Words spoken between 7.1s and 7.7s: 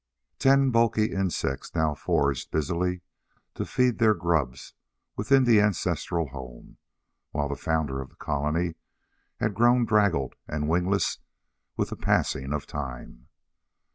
while the